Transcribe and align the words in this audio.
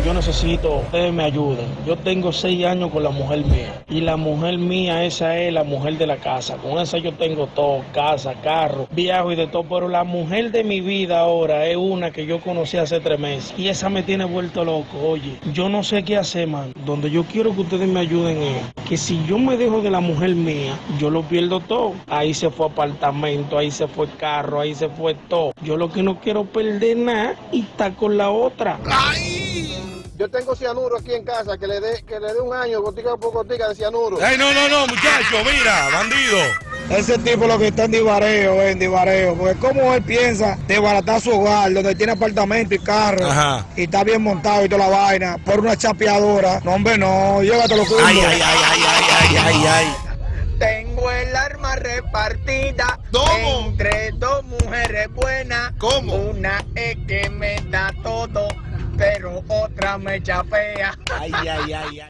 yo 0.00 0.14
necesito, 0.14 0.76
ustedes 0.76 1.12
me 1.12 1.24
ayuden. 1.24 1.66
Yo 1.86 1.96
tengo 1.96 2.32
seis 2.32 2.64
años 2.64 2.90
con 2.90 3.02
la 3.02 3.10
mujer 3.10 3.44
mía. 3.44 3.84
Y 3.88 4.00
la 4.00 4.16
mujer 4.16 4.56
mía, 4.58 5.04
esa 5.04 5.38
es 5.38 5.52
la 5.52 5.64
mujer 5.64 5.98
de 5.98 6.06
la 6.06 6.16
casa. 6.16 6.56
Con 6.56 6.78
esa 6.78 6.98
yo 6.98 7.12
tengo 7.12 7.46
todo, 7.48 7.84
casa, 7.92 8.34
carro, 8.42 8.88
viajo 8.92 9.32
y 9.32 9.36
de 9.36 9.46
todo. 9.46 9.64
Pero 9.64 9.88
la 9.88 10.04
mujer 10.04 10.50
de 10.50 10.64
mi 10.64 10.80
vida 10.80 11.20
ahora 11.20 11.66
es 11.66 11.76
una 11.76 12.10
que 12.10 12.26
yo 12.26 12.40
conocí 12.40 12.78
hace 12.78 13.00
tres 13.00 13.18
meses. 13.18 13.54
Y 13.58 13.68
esa 13.68 13.90
me 13.90 14.02
tiene 14.02 14.24
vuelto 14.24 14.64
loco. 14.64 14.98
Oye, 15.04 15.38
yo 15.52 15.68
no 15.68 15.82
sé 15.82 16.02
qué 16.04 16.16
hacer, 16.16 16.48
man. 16.48 16.72
Donde 16.86 17.10
yo 17.10 17.24
quiero 17.24 17.54
que 17.54 17.60
ustedes 17.60 17.88
me 17.88 18.00
ayuden 18.00 18.38
es 18.42 18.62
que 18.88 18.96
si 18.96 19.22
yo 19.26 19.38
me 19.38 19.56
dejo 19.56 19.82
de 19.82 19.90
la 19.90 20.00
mujer 20.00 20.34
mía, 20.34 20.74
yo 20.98 21.10
lo 21.10 21.22
pierdo 21.22 21.60
todo. 21.60 21.92
Ahí 22.08 22.32
se 22.34 22.50
fue 22.50 22.66
apartamento, 22.66 23.58
ahí 23.58 23.70
se 23.70 23.86
fue 23.86 24.08
carro, 24.18 24.60
ahí 24.60 24.74
se 24.74 24.88
fue 24.88 25.14
todo. 25.28 25.52
Yo 25.62 25.76
lo 25.76 25.92
que 25.92 26.02
no 26.02 26.18
quiero 26.18 26.44
perder 26.44 26.96
nada 26.96 27.34
y 27.52 27.60
está 27.60 27.94
con 27.94 28.16
la 28.16 28.30
otra. 28.30 28.78
Yo 30.18 30.28
tengo 30.30 30.54
cianuro 30.54 30.98
aquí 30.98 31.14
en 31.14 31.24
casa, 31.24 31.58
que 31.58 31.66
le 31.66 31.80
dé 31.80 32.02
que 32.06 32.20
le 32.20 32.32
dé 32.32 32.40
un 32.40 32.54
año, 32.54 32.80
gotica 32.80 33.16
por 33.16 33.32
gotica 33.32 33.68
de 33.68 33.74
cianuro. 33.74 34.20
Ey, 34.24 34.38
no, 34.38 34.52
no, 34.52 34.68
no, 34.68 34.86
muchacho, 34.86 35.36
mira, 35.44 35.88
bandido. 35.92 36.38
Ese 36.90 37.18
tipo 37.18 37.46
lo 37.46 37.58
que 37.58 37.68
está 37.68 37.84
en 37.84 37.92
divareo, 37.92 38.62
en 38.62 38.78
divareo, 38.78 39.34
porque 39.34 39.58
como 39.58 39.94
él 39.94 40.02
piensa 40.02 40.58
desbaratar 40.66 41.20
su 41.20 41.30
hogar, 41.30 41.72
donde 41.72 41.94
tiene 41.94 42.12
apartamento 42.12 42.74
y 42.74 42.78
carro, 42.78 43.26
Ajá. 43.26 43.66
y 43.76 43.84
está 43.84 44.04
bien 44.04 44.22
montado 44.22 44.64
y 44.64 44.68
toda 44.68 44.88
la 44.88 44.96
vaina, 44.96 45.38
por 45.44 45.60
una 45.60 45.76
chapeadora. 45.76 46.60
No, 46.64 46.74
hombre, 46.74 46.98
no, 46.98 47.42
llévatelo 47.42 47.84
lo 47.84 48.06
Ay, 48.06 48.18
ay, 48.20 48.24
ay, 48.24 48.40
ay, 48.42 48.80
ay, 48.88 49.04
ay, 49.10 49.36
ay, 49.38 49.66
ay. 49.66 49.86
Tengo 50.58 51.10
el 51.10 51.34
arma 51.34 51.74
repartida 51.74 53.00
¿Cómo? 53.10 53.66
entre 53.66 54.12
dos 54.12 54.44
mujeres 54.44 55.08
buenas. 55.12 55.72
¿Cómo? 55.78 56.14
Una 56.14 56.64
es 56.76 56.96
que 57.08 57.28
me 57.30 57.56
da 57.70 57.90
todo, 58.04 58.46
otra 59.26 59.98
me 59.98 60.20
chapea. 60.22 60.96
Ay, 61.18 61.32
ay, 61.32 61.48
ay, 61.48 61.72
ay. 61.72 62.00